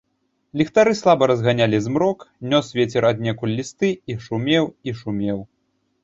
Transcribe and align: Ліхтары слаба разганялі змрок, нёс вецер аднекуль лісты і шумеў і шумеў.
Ліхтары 0.59 0.93
слаба 0.99 1.23
разганялі 1.31 1.77
змрок, 1.87 2.19
нёс 2.53 2.71
вецер 2.77 3.03
аднекуль 3.09 3.53
лісты 3.59 3.89
і 4.13 4.17
шумеў 4.29 4.65
і 4.91 4.95
шумеў. 5.03 5.39